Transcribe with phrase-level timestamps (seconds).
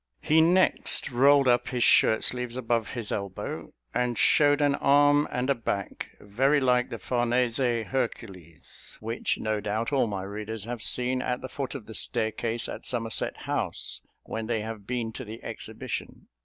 [0.21, 5.47] He next rolled up his shirt sleeves above his elbow, and showed an arm and
[5.47, 11.21] a back very like the Farnese Hercules, which, no doubt, all my readers have seen
[11.21, 15.43] at the foot of the staircase at Somerset house, when they have been to the
[15.43, 16.25] exhibition.